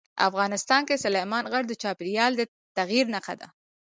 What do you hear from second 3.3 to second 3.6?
ده.